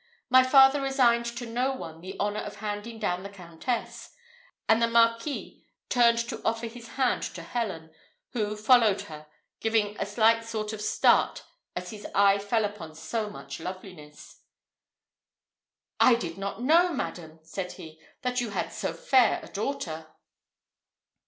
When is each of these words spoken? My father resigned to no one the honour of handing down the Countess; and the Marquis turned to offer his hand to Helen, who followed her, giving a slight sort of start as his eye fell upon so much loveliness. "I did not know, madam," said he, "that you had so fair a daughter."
My 0.31 0.41
father 0.41 0.81
resigned 0.81 1.27
to 1.27 1.45
no 1.45 1.73
one 1.73 2.01
the 2.01 2.19
honour 2.19 2.39
of 2.39 2.55
handing 2.55 2.97
down 2.97 3.21
the 3.21 3.29
Countess; 3.29 4.09
and 4.67 4.81
the 4.81 4.87
Marquis 4.87 5.63
turned 5.89 6.17
to 6.27 6.41
offer 6.43 6.65
his 6.65 6.87
hand 6.97 7.21
to 7.21 7.43
Helen, 7.43 7.93
who 8.31 8.57
followed 8.57 9.01
her, 9.01 9.27
giving 9.59 9.95
a 9.99 10.07
slight 10.07 10.43
sort 10.43 10.73
of 10.73 10.81
start 10.81 11.43
as 11.75 11.91
his 11.91 12.07
eye 12.15 12.39
fell 12.39 12.65
upon 12.65 12.95
so 12.95 13.29
much 13.29 13.59
loveliness. 13.59 14.41
"I 15.99 16.15
did 16.15 16.35
not 16.35 16.63
know, 16.63 16.91
madam," 16.91 17.39
said 17.43 17.73
he, 17.73 18.01
"that 18.23 18.41
you 18.41 18.49
had 18.49 18.73
so 18.73 18.93
fair 18.93 19.39
a 19.43 19.47
daughter." 19.49 20.07